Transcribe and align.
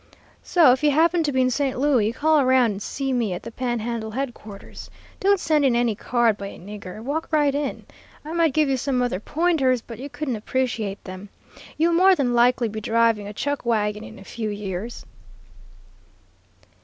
So 0.41 0.71
if 0.71 0.83
you 0.83 0.89
happen 0.89 1.21
to 1.21 1.31
be 1.31 1.41
in 1.41 1.51
St. 1.51 1.77
Louis, 1.77 2.11
call 2.11 2.39
around 2.39 2.71
and 2.71 2.81
see 2.81 3.13
me 3.13 3.33
at 3.33 3.43
the 3.43 3.51
Panhandle 3.51 4.09
headquarters. 4.09 4.89
Don't 5.19 5.39
send 5.39 5.63
in 5.63 5.75
any 5.75 5.93
card 5.93 6.39
by 6.39 6.47
a 6.47 6.57
nigger; 6.57 7.03
walk 7.03 7.27
right 7.31 7.53
in. 7.53 7.85
I 8.25 8.33
might 8.33 8.53
give 8.53 8.67
you 8.67 8.77
some 8.77 9.03
other 9.03 9.19
pointers, 9.19 9.79
but 9.83 9.99
you 9.99 10.09
couldn't 10.09 10.37
appreciate 10.37 11.03
them. 11.03 11.29
You'll 11.77 11.93
more 11.93 12.15
than 12.15 12.33
likely 12.33 12.67
be 12.67 12.81
driving 12.81 13.27
a 13.27 13.33
chuck 13.33 13.63
wagon 13.63 14.03
in 14.03 14.17
a 14.17 14.23
few 14.23 14.49
years." 14.49 15.05